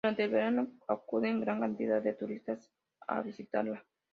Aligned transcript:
Durante 0.03 0.23
el 0.23 0.31
verano 0.31 0.67
acuden 0.87 1.39
gran 1.41 1.59
cantidad 1.59 2.01
de 2.01 2.15
turistas 2.15 2.71
a 3.07 3.21
visitarla. 3.21 3.85